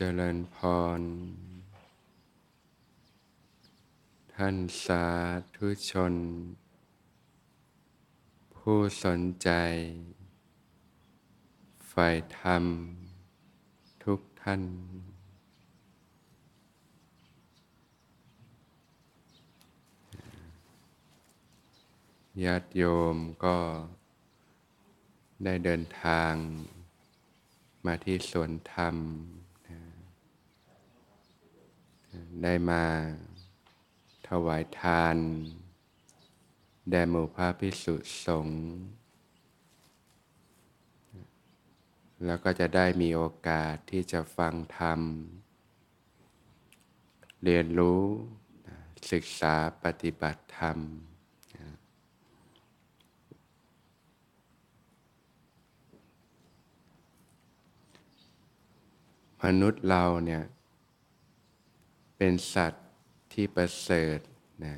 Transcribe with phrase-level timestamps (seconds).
[0.00, 0.58] เจริญพ
[0.98, 1.00] ร
[4.34, 5.04] ท่านสา
[5.56, 6.14] ธุชน
[8.56, 9.50] ผู้สนใจ
[11.92, 12.64] ฝ่ายธรรม
[14.04, 14.62] ทุกท่าน
[22.44, 22.82] ญาติโย
[23.14, 23.58] มก็
[25.44, 26.32] ได้เดินทาง
[27.84, 28.96] มาที่สวนธรรม
[32.42, 32.84] ได้มา
[34.28, 35.16] ถวายทาน
[36.90, 37.94] แด่หมู่พระพิสุ
[38.26, 38.62] สงฆ์
[42.24, 45.00] แล้วก็จะได้มีโอกาสที่จะฟังธรรม
[47.44, 48.02] เรียนรู้
[49.12, 50.78] ศึกษาปฏิบัติธรรม
[59.44, 60.42] มนุษย์เราเนี่ย
[62.18, 62.86] เป็นสัตว์
[63.32, 64.18] ที่ประเสริฐ
[64.64, 64.76] นะ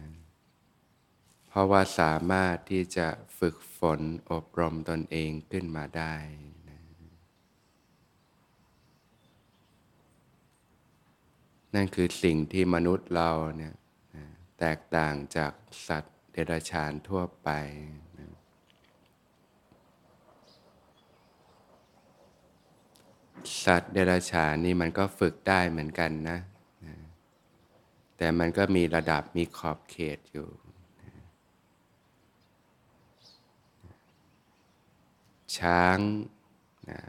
[1.48, 4.00] เพราะว่าสามารถที่จะฝึกฝน
[4.32, 6.14] อบรมตนเองขึ้นมาได้
[6.68, 6.80] นะ
[11.74, 13.74] นั่นคือสิ่งที่มนุษย์เราเนี่ย
[14.16, 14.24] นะ
[14.58, 15.52] แตกต่างจาก
[15.88, 17.50] สัตว์เดรัจฉานทั่วไป
[18.18, 18.28] นะ
[23.64, 26.49] สัตว์เดรัจฉานนี่มันก็ฝึกได้เหมือนกันนะนะ
[28.22, 30.48] แต่มันก็มีระดับมีขอบเขตอยู่
[35.58, 35.98] ช้าง
[36.90, 37.00] นะ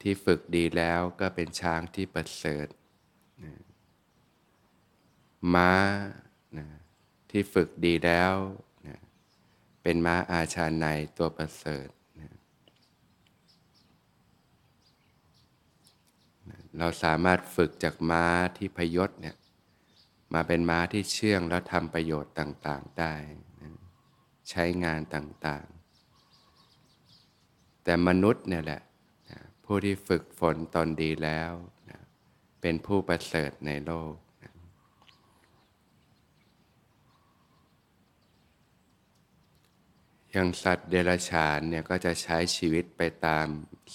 [0.00, 2.66] ที่ฝึกดีแล้วก็เป็นช้างที่ประเสริฐ
[3.44, 3.52] นะ
[5.54, 5.72] ม้า
[6.58, 6.66] นะ
[7.30, 8.34] ที่ฝึกดีแล้ว
[8.86, 8.98] นะ
[9.82, 10.86] เป็นม้าอาชาใน
[11.18, 11.88] ตัวประเสริฐ
[16.78, 18.24] เราสามารถฝึกจากม้า
[18.56, 19.36] ที่พยศเนี่ย
[20.32, 23.14] มาเป็นม้าที่เชื่องแล้วทำประโยชน์ต่างๆได้
[24.50, 28.82] ใช้งานต่างๆ แต่มนุษย์เนี่ยแหละ
[29.64, 31.52] ผู้ที่ฝึกฝนตนดีแล้ว
[32.60, 34.14] เป็นผู้ประเสริฐในโลก
[40.32, 43.46] อย่างสัตว์เดรัจฉานเนี่ยก็จะใช้ชีวิตไปตาม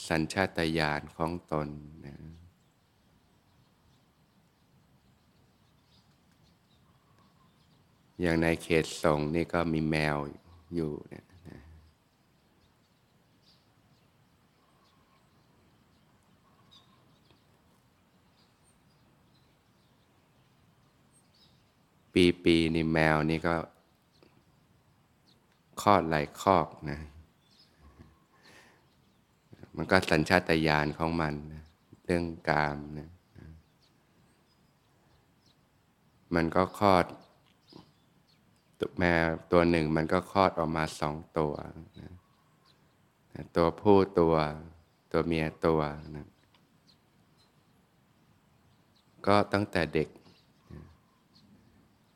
[0.10, 1.68] สัญชาตญาณของตน
[2.06, 2.27] นะ
[8.22, 10.18] อย่างในเขตสงนี่ก็มีแมว
[10.76, 11.62] อยู่เนี่ยนะ
[22.14, 23.56] ปีปีนี่แมวนี่ก็
[25.82, 27.00] คลอดหลายคอกนะ
[29.76, 31.64] มันก็สัญชาตญาณของมันนะ
[32.06, 33.10] เรื่องกามนะ
[36.36, 37.06] มันก็คลอด
[39.00, 41.54] แมวตัวหนึ่งมันก็คลอดออกมาสองตัว
[42.00, 42.12] นะ
[43.56, 44.36] ตัวผู้ตัว
[45.12, 45.82] ตัวเมียตัว
[46.16, 46.28] นะ
[49.28, 50.10] ก็ตั้งแต่เด็ก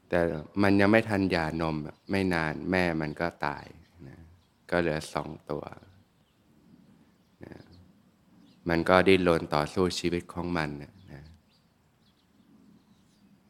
[0.09, 0.19] แต่
[0.61, 1.75] มันยังไม่ทันหย่านม
[2.11, 3.65] ไม่นานแม่มันก็ตาย
[4.07, 4.17] นะ
[4.69, 5.63] ก็เหลือสองตัว
[7.43, 7.55] นะ
[8.69, 10.93] มันก็ดิ้นรนต่อสู้ชีวิตของมันนะ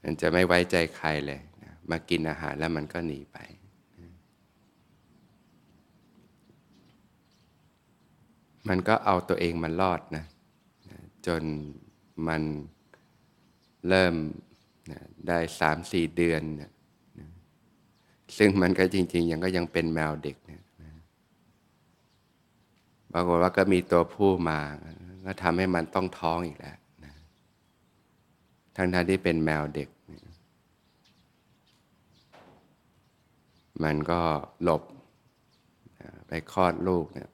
[0.03, 1.41] มันจะไม่ไว้ใจใครเลย
[1.89, 3.37] มากินอาหารแล้วมันก็หนีไป
[8.69, 10.25] มันก็เอาตัวเองมันรอดนะ
[11.27, 11.43] จน
[12.27, 12.41] มัน
[13.87, 14.13] เริ่ม
[15.27, 16.41] ได้สามสี่เดือน
[18.37, 20.61] ซึ่งมันก็จริง ๆ ยังก็ยังเป็นแมวเด็กนะ
[23.13, 24.59] ปรากฏว่าก็มีตัวผู้มา
[25.25, 27.13] ก็ทำให้มันต้องท้องอีกแล้วนะ
[28.75, 29.87] ทั้งๆที่เป็นแมวเด็ก
[33.83, 34.19] มันก็
[34.63, 34.83] หลบ
[36.27, 37.29] ไปคลอดลูกเนี่ย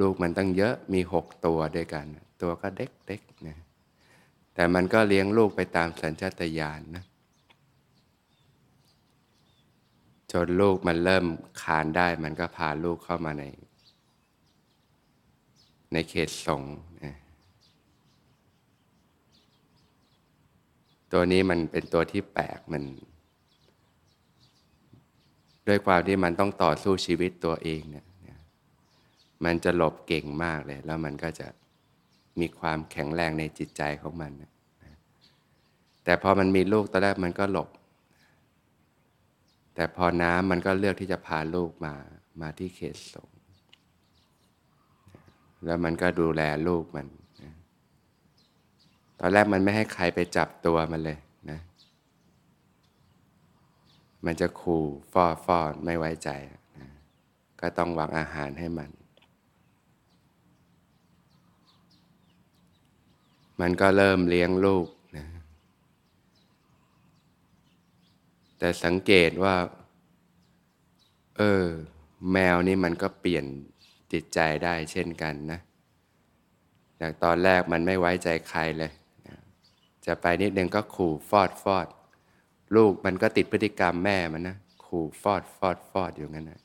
[0.00, 2.06] ลูกมันตั้งเยอะมีหกตัวด้วยกัน
[2.42, 3.58] ตัวก็เด็กๆนะ
[4.54, 7.04] แต่มันก็เลี้ยงลูกไปตามสัญชาตญาณนะ
[10.32, 11.26] จนลูกมันเริ่ม
[11.62, 13.44] คานได้ มันก็พาลูกเข้ามาใน
[15.92, 16.62] ในเขตสง
[17.04, 17.16] นะ
[21.12, 22.82] ตัวนี้มันเป็นตัวที่แปลกมัน
[25.66, 28.06] ด้วยความที่มันต้องต่อสู้ชีวิตตัวเองเนี่ย
[29.44, 31.46] มันจะหลบเก่งมากเลย แล้วมันก็จะ
[32.40, 34.52] มีความแข็งแรงในจิตใจของมันนะ
[36.04, 37.68] แต่พอมันมีลูกตอนแรกมันก็หลบ
[39.74, 41.94] แต่พอน้ำมันก็เลือกที่จะพาลูกมา
[42.40, 43.28] มาที่เขตสง
[45.64, 47.06] แล้วมันก็ดูแลลูกมัน
[49.20, 51.18] ตอนแรกมันไม่ให้ใครไปจับตัวมันเลย
[51.50, 51.60] นะ
[54.26, 56.90] มันจะขู่ฟอฟอไม่ไว้ใจนะ
[57.60, 58.90] ก็ต้องวางอาหารให้มัน
[63.60, 64.86] มันก็เริ่มเลี้ยงลูก
[65.16, 65.26] นะ
[68.58, 69.56] แต่สังเกตว่า
[71.36, 71.64] เออ
[72.32, 73.44] แมวนี่มันก็เปลี่ยน
[74.12, 75.60] จิตใจได้เช่นกันนะ
[77.00, 78.92] จากตอนแรกมันไม่ไว้ใจใครเลย
[80.06, 81.86] จะไปนิดนึงก็ขู่ฟอดฟอด
[82.74, 86.60] ลูกมันก็ติดพฤติกรรมแม่มันนะขู่ฟอดฟอดฟอดอยู่งั้นนะ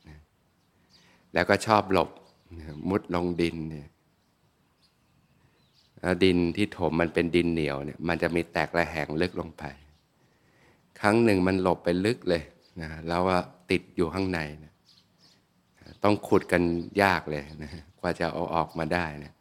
[1.34, 2.10] แล้วก็ชอบหลบ
[2.88, 3.88] มุดลงดินเนี่ย
[6.24, 9.64] ดินที่ถมมันเป็นดินเหนียวเนี่ยมันจะมีแตกระแหงลึกลงไป
[11.00, 12.42] ครั้งหนึ่งมันหลบไปลึกเลย
[12.80, 13.38] นะแล้วว่า
[13.70, 14.72] ติดอยู่ข้างในนะ
[16.04, 16.62] ต้องขุดกัน
[17.02, 17.70] ยากเลยนะ
[18.00, 19.32] กว่าจะเอาออกมาได้นะ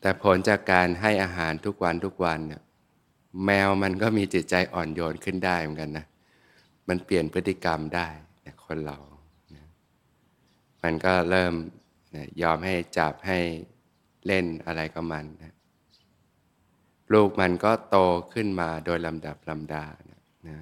[0.00, 2.62] แต่ผลจากการให้อาหารทุกวันทุกวันเนี่ย
[3.44, 6.06] แมวมันก็มีจิตใจอ่อนโยนขึ้นได้เหมือนกันนะ
[6.88, 8.08] มันเปลี่ยนพฤติกรรมได้
[8.46, 8.98] นะคนเรา
[9.54, 9.64] นะ
[10.82, 11.52] มันก็เริ่ม
[12.14, 13.38] นะยอมให้จับให้
[14.26, 15.54] เล่นอะไรกับมันนะ
[17.12, 17.96] ลูกมันก็โต
[18.34, 20.56] ขึ้นมาโดยลำดับลำดานะนะ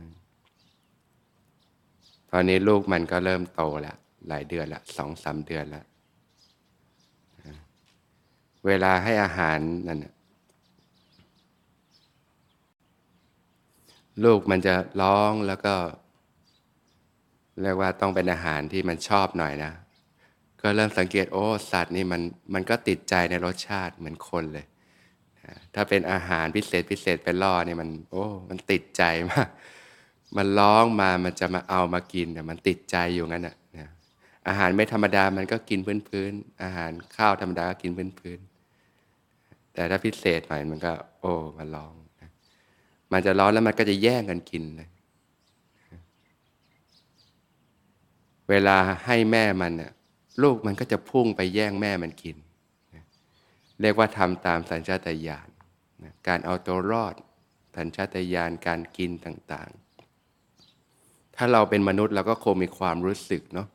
[2.30, 3.96] ตอนนี้ลูกมันก็เริ่มโตแล้ว
[4.28, 5.86] หลายเดือนละสองสามเดือนแล้ว
[8.66, 9.58] เวลาให้อาหาร
[9.88, 9.98] นั่น
[14.24, 15.74] ลูกมันจะร้องแล้วก็
[17.62, 19.72] เรียกว่าต้องเป็นอาหารที่มันชอบหน่อยนะ
[20.62, 22.22] ก็เริ่มสังเกตโอ้สัตว์นี่มัน
[22.54, 24.66] มันก็ติดใจในรสชาติเหมือนคนเลย
[25.74, 29.48] ถ้าเป็นอาหารพิเศษพิเศษไปล่อเนี่ยมัน โอ้ มันติดใจมาก
[30.36, 33.56] มันร้องมามันจะมาเอามากินแต่มันติดใจอยู่งั้นอะ
[34.48, 41.94] อาหารไม่ธรรมดามันก็กินพื้นๆอาหารข้าวธรรมดาก็กินพื้นๆแต่ถ้าพิเศษหน่อยมันก็ โอ้มันร้อง
[43.12, 44.88] มันจะร้อนแล้วมันก็จะแย่งกันกินเลย
[48.50, 49.92] เวลาให้แม่มันน่ะ
[50.42, 52.36] ลูกมันก็จะพุ่งไปแย่งแม่มันกิน
[53.80, 55.48] เรียกว่าทำตามสัญชาตญาณ
[56.28, 57.14] การเอาตัวรอด
[57.76, 63.68] สัญชาตญาณการกินต่างๆ ถ้าเราเป็นมนุษย์เราก็คงมีความรู้สึกเนาะ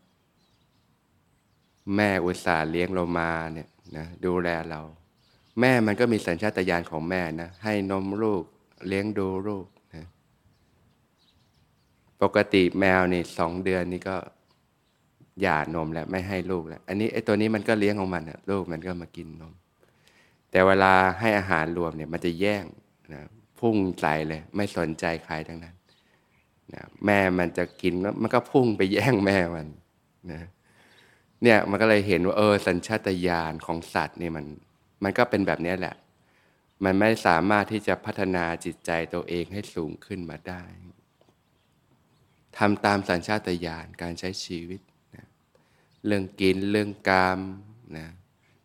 [1.96, 4.82] แม่อุตส่าห์เลี้ยงเรามาเนี่ยนะดูแลเรา
[5.60, 8.44] แม่มันก็มีสัญชาตญาณของแม่นะให้นมลูก
[8.88, 10.06] เลี้ยงดูลูกนะ
[12.22, 14.18] ปกติแมวนี่สองเดือนนี่ก็
[15.42, 19.54] หย่านมแล้วไม่ให้ลูกแล้ว อันนี้ไอ้ตัวนี้มันก็เลี้ยงของมันนะลูกมันก็มากินนม
[20.52, 22.66] แต่เวลาให้อาหารรวมเนี่ยมันจะแย่ง
[23.14, 23.22] นะ
[23.60, 25.76] พุ่งใส่เลย ไม่สนใจใครทั้งนั้น
[26.74, 29.68] นะแม่มันจะกินแล้วมันก็พุ่งไปแย่งแม่มัน
[30.32, 30.42] นะ
[31.44, 34.46] เนี่ยมันก็เลยเห็นว่าเออสัญชาตญาณของสัตว์นี่มัน
[35.04, 35.96] มันก็เป็นแบบนี้แหละ
[36.84, 40.64] มันไม่สามารถที่จะพัฒนาจิตใจตัวเองให้สูงขึ้นมาได้
[42.58, 44.82] ทำตามสัญชาตญาณการใช้ชีวิต
[45.16, 45.28] นะ
[46.06, 47.40] เรื่องกินเรื่องกาม
[47.98, 48.08] นะ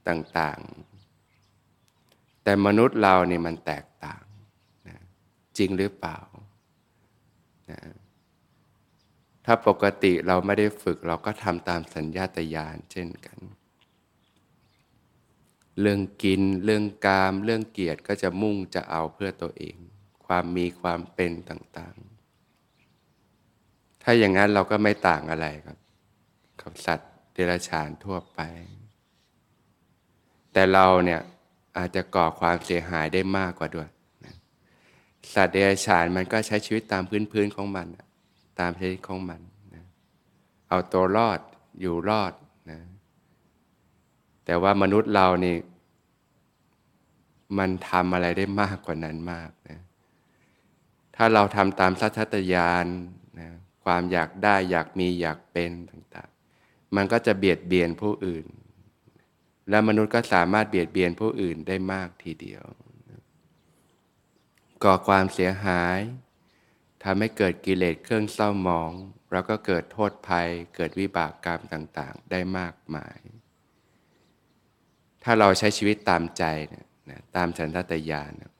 [0.08, 4.24] ต่างๆ แต่มนุษย์เราเนี่ยมันแตกต่าง
[4.88, 4.96] นะ
[5.58, 6.18] จริงหรือเปล่า
[7.70, 7.80] นะ
[9.44, 13.38] ถ้าปกติเราไม่ได้ฝึกเราก็ทำตามสัญญาตญาณเช่นกัน
[15.80, 19.76] เรื่องกิน เรื่องกาม เรื่องเกียรติก็จะมุ่งจะเอาเพื่อตัวเอง
[20.26, 25.78] ความมีความเป็นต่างๆ ถ้าอย่างนั้นเราก็ไม่ต่างอะไรครับ
[26.60, 28.40] กับสัตว์เดรัจฉานทั่วไป
[30.52, 31.20] แต่เราเนี่ย
[31.76, 33.88] อาจจะก่อความเสียหายได้มากกว่าด้วย
[35.34, 37.86] สัตว์เดรัจฉานมันก็ใช้ชีวิตตามพื้นพื้นของมัน
[38.60, 39.40] ตามชีวิตของมัน
[39.74, 39.84] นะ
[40.68, 41.40] เอาตัวรอด
[41.80, 42.32] อยู่รอด
[42.70, 42.78] นะ
[44.46, 45.56] แต่ว่ามนุษย์เรานี่
[47.58, 49.80] มันทำอะไรได้มากกว่านั้นมากนะ
[51.16, 52.86] ถ้าเราทำตามสัจตญาณ
[53.38, 53.48] นะ
[53.84, 58.46] ความอยากได้อยากมีอยากเป็นต่างๆ มันก็จะเบียดเบียนผู้อื่น
[59.70, 62.64] และมนุษย์ก็สามารถเบียดเบียนผู้อื่นได้มากทีเดียว
[64.84, 65.98] ก่อความเสียหาย
[67.04, 68.92] ทำให้เกิดกิเลสเครื่องเศร้าหมอง
[69.32, 73.18] แล้วก็เกิดโทษภัย เกิดวิบากกรรมต่างๆ ได้มากมาย
[75.28, 76.44] ถ้าเราใช้ชีวิตตามใจ
[77.10, 78.52] นะตามฉันทตญาณนะ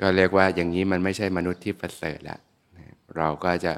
[0.00, 2.40] ก็เรียกว่าอย่างนี้มันไม่ใช่มนุษย์ที่ประเสริฐแล้ว
[2.76, 3.72] นะเราก็จะ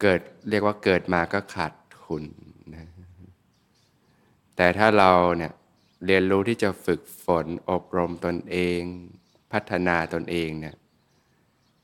[0.00, 2.24] เกิดเรียกว่าเกิดมาก็ขาดทุน
[2.74, 2.86] นะ
[4.56, 5.52] แต่ถ้าเราเนี่ย
[6.06, 8.80] เรียนรู้ที่จะฝึกฝนอบรมตนเอง
[9.52, 10.74] พัฒนาตนเองเนี่ย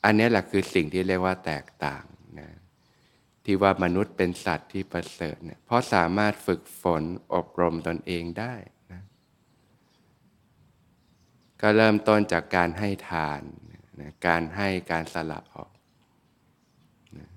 [0.04, 2.04] อันนี้แหละคือสิ่งที่เรียกว่าแตกต่าง
[2.40, 2.48] นะ
[3.44, 7.02] ที่ว่ามนุษย์เป็นสัตว์ที่ประเสริฐเนี่ยเพราะสามารถฝึกฝน
[7.34, 8.54] อบรมตนเองได้
[8.92, 9.02] นะ
[11.60, 13.42] ก็เริ่มต้นจากการให้ทาน
[14.00, 15.70] นะการให้การสละออก
[17.18, 17.28] นะ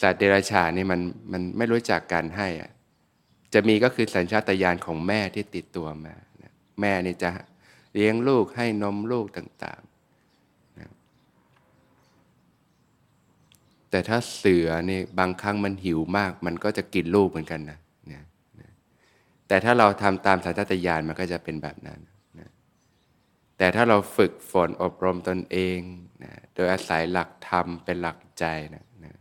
[0.00, 1.00] สัตว์เดรัจฉานนี่มัน
[1.32, 2.70] มันไม่รู้จักการให้อะ
[3.54, 7.30] จะมีก็คือสัญชาตญาณของแม่ที่ติดตัวมานะแม่นี่จะ
[7.92, 9.82] เลี้ยงลูกให้นมลูกต่าง
[13.92, 17.78] แต่ถ้าเสือนี่บางครั้งมันหิวมาก มันก็จะกินลูกเหมือนกันนะ
[18.12, 18.22] นะ
[18.60, 18.70] นะ
[19.48, 22.00] แต่ถ้าเราทำตามสัญชาตญาณมันก็จะเป็นแบบนั้น
[22.38, 22.48] นะ
[23.58, 25.78] แต่ถ้าเราฝึกฝนอบรมตนเอง
[26.24, 28.44] นะโดยอาศัยหลักธรรมเป็นหลักใจ
[28.74, 29.14] นะนะ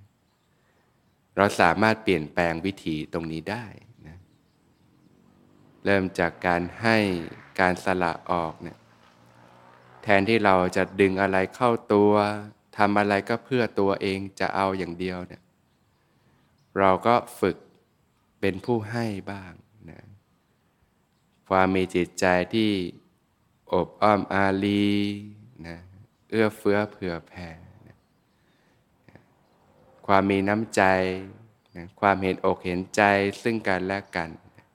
[1.38, 3.66] เราสามารถเปลี่ยนแปลงวิถีตรงนี้ได้
[4.08, 4.18] นะ
[5.86, 6.98] เริ่มจากการให้
[7.60, 8.78] การสละออกเนะี่ย
[10.04, 12.14] แทนที่เราจะดึงอะไรเข้าตัว
[12.78, 15.42] ทำอะไรก็เพื่อตัวเองจะเอาอย่างเดียวเนี่ย
[16.80, 17.58] เราก็ฝึก
[18.40, 19.54] เป็นผู้ให้บ้าง
[19.90, 20.02] นะ
[21.50, 22.72] ความมีจิตใจที่
[23.72, 24.92] อบอ้อมอารี
[25.68, 25.78] นะ
[26.30, 27.50] เอื้อเฟื้อเผื่อแผ่
[27.88, 27.98] นะ
[30.08, 30.84] ความมีน้ำใจ
[31.76, 33.02] นะความเห็นอกเห็นใจ
[33.42, 34.66] ซึ่งกันและกันนะ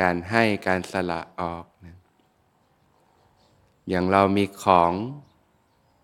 [0.00, 1.96] การให้การสละออกนะ
[3.88, 4.92] อย่างเรามีของ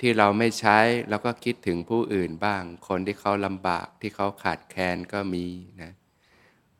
[0.04, 0.78] ที่เราไม่ใช้
[1.08, 5.46] เราก็คิดถึงผู้อื่นบ้าง คนที่เขาลำบากที่เขาขาดแคลนก็มี
[5.82, 5.92] นะ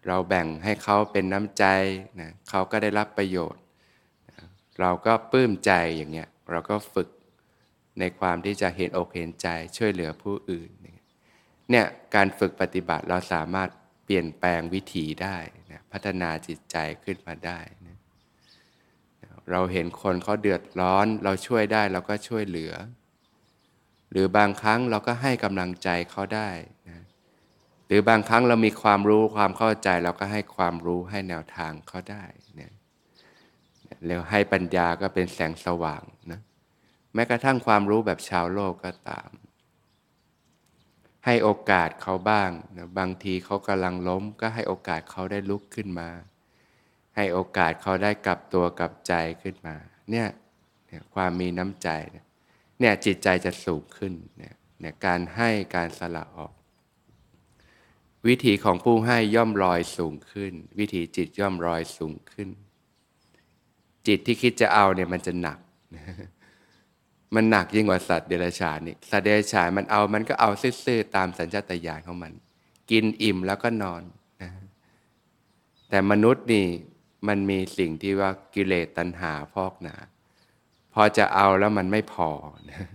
[0.07, 1.65] เราแบ่งให้เขาเป็นน้ำใจ
[2.21, 3.63] นะเขาก็ได้รับประโยชน์
[4.31, 4.37] นะ
[4.81, 7.09] เราก็ปลื้มใจอย่างเงี้ยเราก็ฝึก
[7.99, 10.71] ในความที่จะเห็นอกเห็นใจช่วยเหลือผู้อื่น
[11.71, 13.69] เนี่ยการฝึกปฏิบัติเราสามารถ
[14.05, 15.37] เปลี่ยนแปลงวิถีได้
[15.73, 17.97] นะพัฒนาจิตใจขึ้นมาได้นะ
[19.51, 22.75] เราเห็นคนเขาเดือดร้อน เราช่วยได้เราก็ช่วยเหลือ
[24.13, 26.51] หรือบางครั้งเราก็ให้กำลังใจเขาได้
[26.89, 27.03] นะ
[27.87, 32.25] หรือบางครั้งเรามีความรู้ความเข้าใจเราก็ให้ความรู้ให้แนวทางเขาได้
[32.57, 32.73] เนี่ย
[34.07, 36.41] แล้วให้ปัญญาก็เป็นแสงสว่างนะ
[37.15, 39.31] แม้กระทั่งความรู้แบบชาวโลกก็ตาม
[41.27, 46.09] ให้โอกาสเขาบ้างนะบางทีเขากำลังล้ม ก็ให้โอกาสเขาได้ลุกขึ้นมา
[47.17, 49.77] ให้โอกาสเขาได้กลับตัวกลับใจขึ้นมา
[50.11, 50.29] เนี่ย
[51.15, 52.25] ความมีน้ำใจนี่ย
[52.83, 56.53] เนี่ยจิตใจจะสูงขึ้นเนี่ยเนี่ยการให้การสละออก
[58.29, 62.49] วิธีของผู้ให้ย่อมลอยสูงขึ้น วิธีจิตย่อมลอยสูงขึ้น
[64.07, 65.59] จิตที่คิดจะเอาเนี่ยมันจะหนัก
[67.35, 70.51] มันหนักยิ่งกว่าสัตว์เดรัจฉานนี่สัตว์เดรัจฉานมันเอามันก็เอา
[70.85, 72.33] ซื่อๆตามสัญชาตญาณของมัน
[72.91, 74.03] กินอิ่มแล้วก็นอน
[74.43, 74.51] นะ
[75.89, 76.67] แต่มนุษย์นี่
[77.29, 79.97] มันมีสิ่งที่ว่ากิเลสตัณหาพอกหนา
[80.95, 82.31] พอจะเอาแล้วมันไม่พอ
[82.71, 82.87] นะ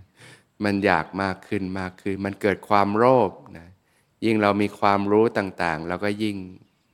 [0.63, 3.68] มันอยากมากขึ้นมากขึ้น มันเกิดความโลภนะ
[4.25, 6.38] ยิ่งเรามีความรู้ต่างๆ เราก็ยิ่ง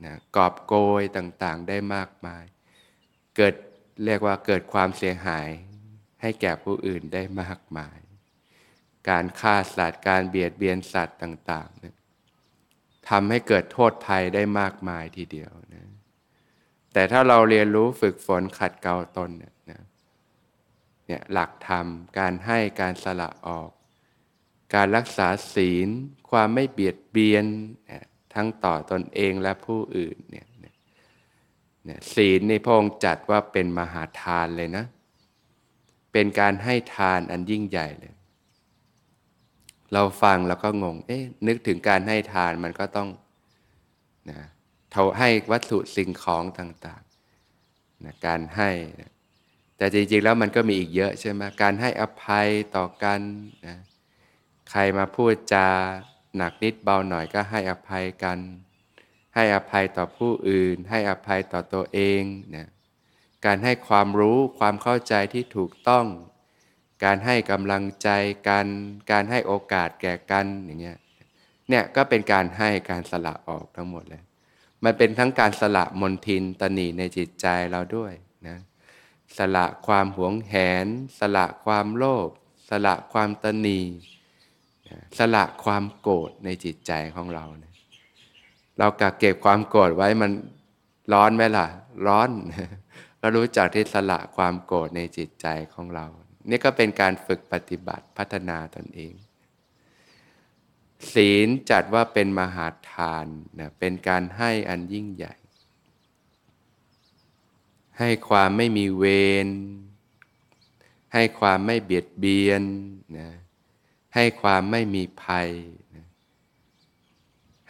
[0.06, 2.44] นะกอบโกยต่างๆได้มากมาย
[3.36, 3.56] เกิด
[4.06, 5.48] เรียกว่าเกิดความเสียหาย
[6.22, 7.98] ให้แก่ผู้อื่นได้มากมาย
[9.10, 11.96] การฆ่าสัตว์การเบียดเบียนสัตว์ต่างๆนะ
[13.10, 15.84] ทำให้เกิดโทษภัยได้มากมายทีเดียวนะ
[16.94, 19.82] แต่ถ้าเราเรียนรู้ฝึกฝนขัดเกลาตนเนี่ยนะ
[21.08, 21.88] เนี่ยหลักธรรม
[22.20, 23.70] การให้การสละออก
[24.76, 25.90] การรักษาศีล
[26.30, 27.46] ความไม่เบียดเบียน
[28.34, 34.86] ทั้งต่อตอนเองและผู้อื่นเนี่ยเนี่ยศีลในพงค์จัดว่าเป็นมหาทานเลยนะ
[36.12, 38.14] เป็นการให้ทานอันยิ่งใหญ่เลย
[39.94, 43.10] เราฟังแล้วก็งง เอ๊ะ นึกถึงการให้ทานมันก็ต้อง
[44.30, 44.40] นะ
[44.94, 48.70] เขาให้วัตถุสิ่งของต่างๆนะการให้
[49.02, 49.12] นะ
[49.78, 53.20] แต่จริงๆแล้วมันก็มีอีกเยอะใช่ไหมการให้อภัยต่อกัน
[53.68, 53.78] นะ
[54.72, 55.68] ใครมาพูดจา
[56.38, 58.40] หนักนิดเบาหน่อยก็ให้อภัยกัน
[59.36, 62.22] ให้อภัยต่อผู้อื่น ให้อภัยต่อตัวเอง
[62.56, 62.68] นะ
[63.46, 66.06] การให้ความรู้ความเข้าใจที่ถูกต้อง
[67.04, 68.10] การให้กำลังใจ
[68.48, 68.66] กัน
[69.12, 70.98] การให้โอกาสแก่กันอย่างเงี้ย
[71.70, 74.24] เนี่ยก็เป็นการให้การสละออกทั้งหมดเลย
[74.84, 78.14] มันเป็นทั้งการสละมนทินตนีในจิตใจเราด้วย
[78.48, 78.58] นะ
[79.38, 80.88] สละความหวงแหน
[81.20, 82.30] สละความโลภ
[82.70, 83.80] สละความตนี
[85.18, 87.74] สละความโกรธในจิตใจของเราเนี่ย
[88.78, 90.32] เรากักเก็บความโกรธไว้มัน
[91.14, 91.68] ร้อนไหมล่ะ
[92.08, 92.30] ร้อน
[93.20, 96.06] เรารู้จักที่สละความโกรธในจิตใจของเรา
[96.50, 99.14] นี่ก็เป็นการฝึกปฏิบัติพัฒนาตนเอง
[101.14, 103.26] ศีลจัดว่าเป็นมหาทาน
[103.60, 105.34] นะเป็นการให้อันยิ่งใหญ่
[108.00, 109.04] ให้ความไม่มีเว
[109.46, 109.48] ร
[111.14, 112.64] ให้ความไม่เบียดเบียน
[113.18, 113.30] นะ
[114.16, 115.50] ให้ความไม่มีภัย
[115.96, 116.06] นะ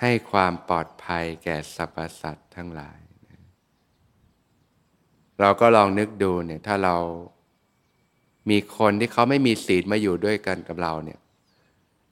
[0.02, 3.00] ให้ความปลอดภัยแก่สรรพสัตว์ทั้งหลาย
[3.30, 3.40] นะ
[5.40, 6.96] เราก็ลองนึกดูเนี่ยถ้าเรา
[8.50, 11.20] มีคนที่เขาไม่มีศีลมาอยู่ด้วยกันกับเราเนี่ย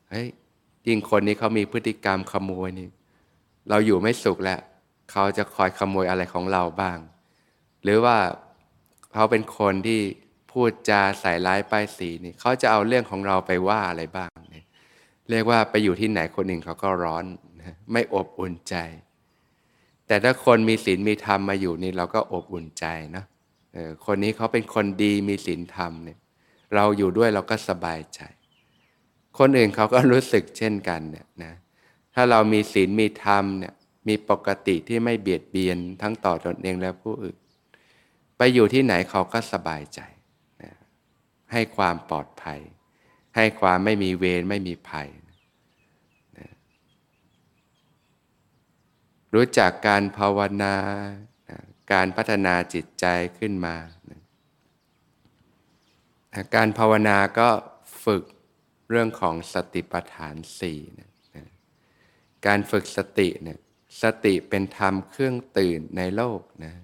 [0.10, 0.28] เฮ้ย
[0.88, 2.88] ยิ่งคนนี้เขามีพฤติกรรมขโมยนี่
[3.70, 4.60] เราอยู่ไม่สุขแล้ว
[5.12, 6.98] เขาจะคอยขโมยอะไรของเราบ้าง
[7.84, 8.18] หรือว่า
[9.14, 10.02] เขาเป็นคนที่
[10.52, 14.66] พูดจาใส่ร้ายป้ายสีนี่เขาจะเอาเรื่องของเราไปว่าอะไรบ้างเนี่ย
[15.30, 17.26] เรียกว่าไปอยู่ที่ไหนคนหนึ่งเขาก็ร้อน
[17.60, 18.76] นะไม่อบอุ่นใจ
[20.08, 22.86] แต่ถ้าคนมีศีลมีธรรมมาอยู่นี่เราก็อบอุ่นใจ
[23.16, 23.24] นะ
[24.06, 26.18] คนนี้เขาเป็นคนดีมีศีลธรรมเนี่ย
[26.76, 28.22] เราอยู่ด้วยเราก็สบายใจ
[29.38, 31.54] คนอื่นเขาก็รู้สึกเช่นกันเนี่ยนะ
[32.14, 33.74] ถ้าเรามีศีลมีธรรมเนี่ย
[34.08, 37.38] มีปกติที่ไม่เบียดเบียนทั้งต่อตนเองและผู้อื่น
[38.44, 40.00] ไปอยู่ที่ไหนเขาก็สบายใจ
[40.62, 40.72] นะ
[41.52, 42.60] ให้ความปลอดภัย
[43.36, 45.10] ให้ความไม่มีเวรไม่มีภัย
[46.40, 46.50] นะ
[49.34, 50.76] รู้จักการภาวนา
[51.50, 51.58] นะ
[51.94, 53.06] การพัฒนาจิตใจ
[53.40, 53.76] ขึ้นมา
[54.12, 54.22] นะ
[56.56, 57.50] การภาวนาก็
[58.04, 58.24] ฝึก
[58.90, 61.10] เรื่องของสติปัฏฐานสี่นะ
[62.48, 63.60] การฝึกสติเนี่ย
[64.02, 66.76] สติเป็นธรรมเครื่องตื่นในโลกนะ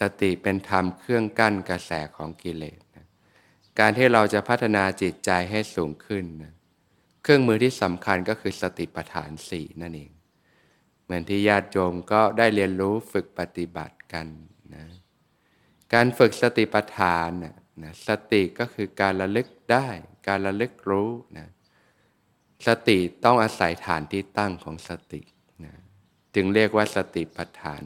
[0.00, 3.06] สติเป็นธรรมเครื่องกั้นกระแสของกิเลสนะ
[3.78, 6.52] การที่เราจะพัฒนาจิตใจให้สูงขึ้นนะ
[7.22, 10.10] เครื่องมือที่สำคัญก็คือสติปัฏฐานสี่นั่นเอง
[11.04, 14.26] เหมือนที่ญาติโยมก็ได้เรียนรู้ฝึกปฏิบัติกัน
[14.74, 14.84] นะ
[15.94, 19.88] การฝึกสติปัฏฐานนะนะสติก็คือการระลึกได้
[20.28, 21.48] การระลึกรู้นะ
[22.66, 25.22] สติต้องอาศัยฐานที่ตั้งของสติ
[25.64, 25.72] นะ
[26.34, 27.82] จึงเรียกว่าสติปัฏฐาน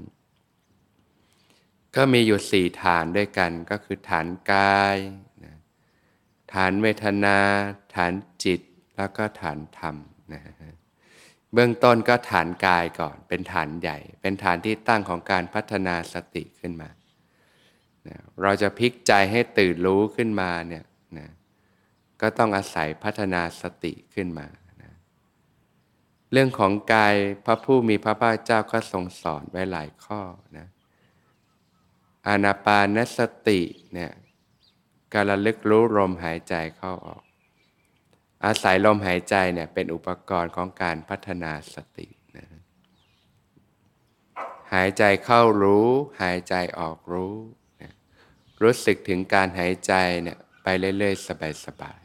[1.96, 4.96] ก็มีอยู่สี่ฐานด้วยกันก็คือฐานกาย
[5.44, 5.54] นะ
[6.54, 7.38] ฐานเวทนา
[7.94, 8.12] ฐาน
[8.44, 8.60] จิต
[8.96, 9.96] แล้วก็ฐานธรรม
[10.32, 10.42] นะ
[11.52, 16.90] เบื้องต้นก็ฐานกายก่อน เป็นฐานใหญ่ เป็นฐานที่ตั้งของการพัฒนาสติขึ้นมา
[18.42, 20.84] เราจะพลิกใจให้ตื่นรู้ขึ้นมาเนี่ย
[21.18, 21.28] นะ
[22.20, 24.46] ก็ต้องอาศัยพัฒนาสติขึ้นมา
[24.82, 24.92] นะ
[26.32, 30.20] เรื่องของกายพระผู้มีพระภาคเจ้าก็ทรงสอนไว้หลายข้อ
[30.58, 30.66] นะ
[32.28, 33.60] อานาปานสติ
[33.92, 34.12] เนี่ย
[35.12, 37.22] การระลึกรู้ลมหายใจเข้าออก
[38.44, 42.46] อาศัยลมหายใจเนี่ยเป็นอุปกรณ์ของการพัฒนาสตินะ
[44.74, 45.88] หายใจเข้ารู้
[46.22, 47.34] หายใจออกรู้
[48.62, 51.28] รู้สึกถึงการหายใจเนี่ยไปเรื่อย ๆ
[51.64, 52.00] สบาย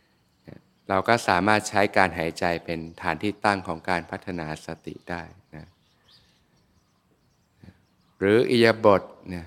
[0.00, 5.22] ๆเราก็สามารถใช้การหายใจเป็นฐานที่ตั้งของการพัฒนาสติได้
[8.20, 9.46] หรืออิยาบทเนี่ย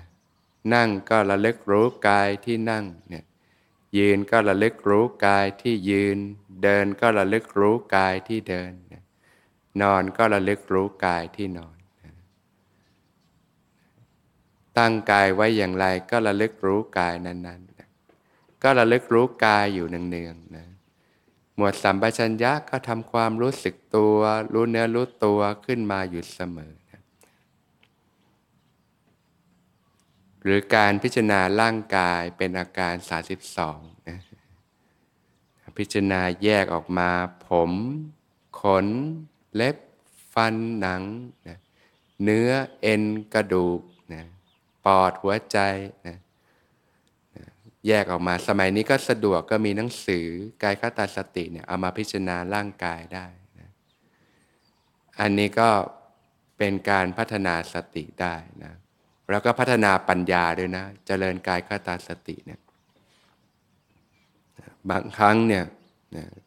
[0.74, 3.24] นั่งก็ระลึกรู้กายที่นั่งเนี่ย
[3.98, 6.18] ยืนก็ระลึกรู้กายที่ยืน
[6.62, 8.72] เดินก็ระลึกรู้กายที่เดิน
[9.82, 11.76] นอนก็ระลึกรู้กายที่นอน
[14.78, 20.66] ตั้งกายไว้อย่างไรก็ระลึกรู้กายนั้นๆ ก็ระลึกรู้กายอยู่เนืองๆนะ
[21.56, 24.18] หมวดสัมปชัญญะก็ทำความรู้สึกตัว
[24.52, 27.00] รู้เนื้อรู้ตัวขึ้นมาอยู่เสมอนะ
[30.44, 32.94] หรือการพิจารณาร่างกายเป็นอาการ
[33.50, 34.18] 32นะ
[35.78, 37.10] พิจารณาแยกออกมา
[37.48, 37.70] ผม
[38.60, 38.86] ขน
[39.54, 39.76] เล็บ
[40.34, 41.02] ฟันหนัง
[41.48, 41.58] นะ
[42.22, 42.50] เนื้อ
[42.82, 43.02] เอ็น
[43.34, 43.80] กระดูก
[44.12, 44.24] นะ
[44.84, 45.58] ปอดหัวใจ
[46.06, 46.16] นะ
[47.86, 50.26] แยกออกมาสมัยนี้ก็สะดวกก็มีหนังสือ
[50.62, 53.26] กายคตาสติเนี่ยเอามาพิจารณาร่างกายได้
[53.60, 53.70] นะ
[55.20, 55.70] อันนี้ก็
[56.58, 58.74] เป็นการพัฒนาสติได้นะ
[59.30, 62.60] แล้วก็พัฒนาปัญญาด้วยนะเจริญกายคตาสติเนี่ย
[64.90, 65.64] บางครั้งเนี่ย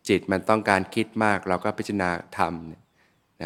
[0.08, 2.82] จิตมันต้องการคิดมากเราก็พิจารณาธรรมเนี่ย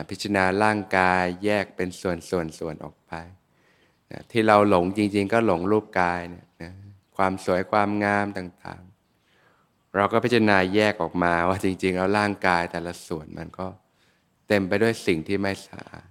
[0.09, 3.13] พิจารณาร่างกายแยกเป็นส่วนส่วนส่วนออกไป
[4.11, 6.71] นะที่เราหลงจริง ๆ ก็หลงรูปกายเนี่ยนะ
[7.17, 13.65] ความสวยความงามต่างๆ เราก็พิจารณาแยกออกมาว่าจริง ๆ แล้วร่างกายแต่ละส่วนมันก็
[14.47, 16.07] เต็มไปด้วยสิ่งที่ไม่สะอาด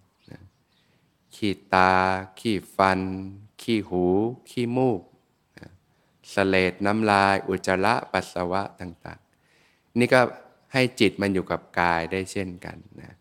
[1.43, 1.93] ขี้ตา
[2.41, 3.01] ขี้ฟัน
[3.63, 4.07] ขี้หู
[4.51, 5.01] ขี้มูก
[6.35, 10.21] สเลดน้ำลาย อุจจาระปัสสาวะต่างๆ นี่ก็
[10.73, 13.15] ให้จิตมันอยู่กับกายได้เช่นกันนะ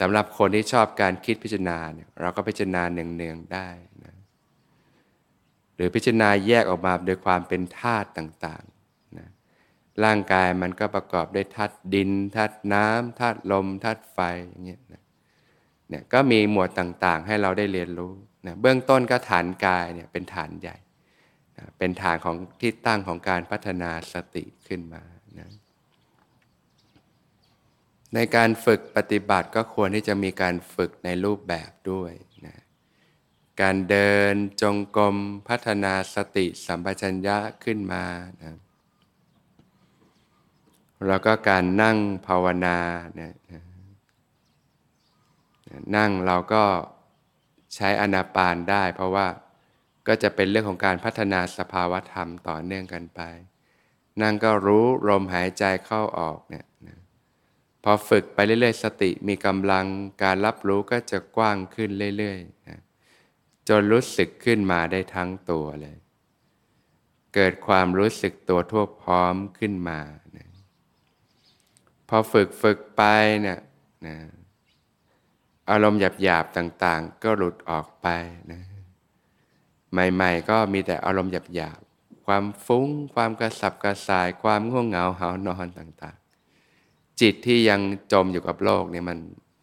[0.00, 3.68] สำหรับคนที่ชอบการคิดพิจารณาเนี่ยเราก็พิจารณาเนืองๆได้
[4.04, 4.14] นะ
[5.74, 9.28] หรือพิจารณาแยกออกมาโดยความเป็นธาตุต่างๆนะ
[10.04, 14.18] ร่างกายมันก็ประกอบด้วยธาตุดินธาตุน้ำธาตุลมธาตุไฟ
[14.48, 15.02] อย่างเงี้ยนะ
[15.88, 18.12] เนี่ยก็มีหมวดต่างๆ ให้เราได้เรียนรู้
[18.46, 20.76] นะเบื้องต้นก็ฐานกายเนี่ยเป็นฐานใหญ่
[21.58, 25.02] นะเป็นฐานของที่ตั้งของการพัฒนาสติขึ้นมา
[25.38, 25.50] นะ
[28.14, 32.12] ในการฝึกปฏิบัติก็ควรที่จะมีการฝึกในรูปแบบด้วย
[32.46, 32.56] นะ
[33.60, 35.16] การเดินจงกรม
[35.48, 38.04] พัฒนาสติสัมปชัญญะขึ้นมา
[38.42, 38.56] นะ
[41.08, 42.78] แล้วก็การนั่งภาวนา
[43.14, 43.32] เนี่ย
[45.96, 46.64] นั่งเราก็
[47.74, 49.26] ใช้อนาปานได้ เพราะว่า
[50.06, 53.20] ก็จะเป็นเรื่องของการพัฒนาสภาวธรรมต่อเนื่องกันไป
[54.22, 56.98] นั่งก็รู้ลมหายใจเข้าออกเนี่ยนะ
[57.84, 59.86] พอฝึกไปเรื่อยๆ สติมีกำลัง
[60.22, 62.78] การรับรู้ก็จะกว้างขึ้นเรื่อยๆนะ
[63.68, 65.96] จนรู้สึกขึ้นมาได้ทั้งตัวเลย
[67.34, 70.00] เกิดความรู้สึกตัวทั่วพร้อมขึ้นมา
[70.36, 70.48] นะ
[72.08, 73.02] พอฝึกฝึกไป
[73.42, 73.58] เนี่ย
[74.06, 74.16] นะ
[75.70, 78.06] อารมณ์หยาบๆต่างๆ ก็หลุดออกไป
[78.52, 78.62] นะ
[79.92, 87.80] ใหม่ๆ ก็มีแต่อารมณ์หยาบๆความฟุ้ง ความกระสับกระส่าย ความง่วงเหงาหานอนต่างๆ จิตที่ยัง
[88.12, 89.18] จมอยู่กับโลกเนี่ยมัน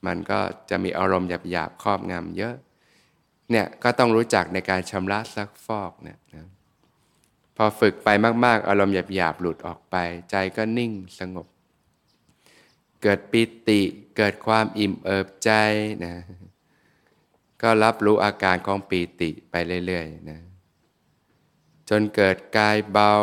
[0.05, 0.39] มันก็
[0.69, 2.55] จะมีอารมณ์หยาบๆครอบงำเยอะ
[3.51, 6.47] เนี่ยก็ต้องรู้จักในการชำระซักฟอกเนี่ยนะ
[7.57, 8.09] พอฝึกไป
[8.45, 9.95] มากๆ อารมณ์หยาบๆหลุดออกไป
[10.31, 11.47] ใจก็นิ่งสงบ
[13.01, 13.81] เกิดปิติ
[14.17, 15.51] เกิดความอิ่มเอิบใจ
[16.05, 16.15] นะ
[17.61, 20.39] ก็รับรู้อาการของปีติไปเรื่อยๆนะ
[21.89, 23.13] จนเกิดกายเบา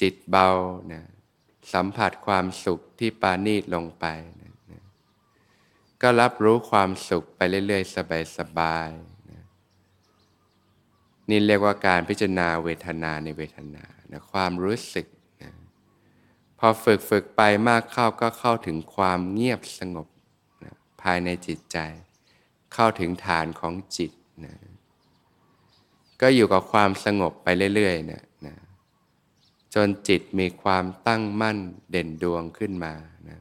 [0.00, 0.48] จิตเบา
[0.92, 1.02] นะ
[1.72, 4.04] สัมผัสความสุขที่ปานีตลงไป
[4.40, 4.82] นะนะ
[6.02, 7.94] ก็รับรู้ความสุขไปเรื่อย ๆ
[8.38, 9.42] สบายๆนะ
[11.28, 15.06] นี่เรียกว่าการพิจารณาเวทนาในเวทนานะความรู้สึก
[15.42, 15.52] นะ
[16.58, 21.78] พอฝึกฝึกไปมากเข้าก็เข้าถึงความเงียบสงบายในจิตใจ
[22.72, 24.12] เข้าถึงฐานของจิต
[24.44, 24.54] นะ
[26.20, 28.56] ก็อยู่กับความสงบไปเรื่อยๆนะนะ
[29.74, 31.58] จนจิตมีความตั้งมั่น
[31.90, 32.94] เด่นดวงขึ้นมา
[33.28, 33.40] นะ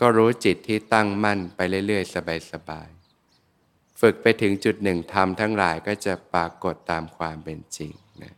[0.00, 2.14] ก็รู้จิตที่ตั้งมั่นไปเรื่อยๆ
[2.52, 8.32] สบายๆ ฝึกไปถึงจุดหนึ่งธรรมทั้งหลายก็จะปรากฏตามความเป็นจริงนะ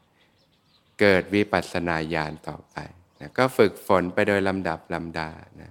[1.01, 2.77] เกิดวิปัสสนาญาณต่อไป
[3.21, 5.71] นะก็ฝึกฝนไปโดยลำดับลำดานะ